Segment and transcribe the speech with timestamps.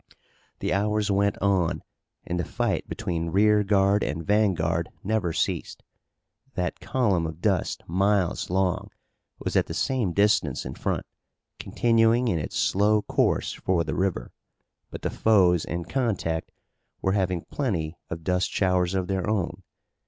[0.61, 1.83] The hours went on,
[2.25, 5.83] and the fight between rear guard and vanguard never ceased.
[6.55, 8.89] That column of dust miles long
[9.37, 11.05] was at the same distance in front,
[11.59, 14.31] continuing in its slow course for the river,
[14.89, 16.51] but the foes in contact
[17.03, 19.61] were having plenty of dust showers of their own.